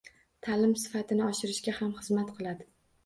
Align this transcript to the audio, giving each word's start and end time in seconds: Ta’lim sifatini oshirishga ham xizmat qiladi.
Ta’lim 0.47 0.71
sifatini 0.85 1.23
oshirishga 1.27 1.77
ham 1.83 1.93
xizmat 1.99 2.33
qiladi. 2.41 2.69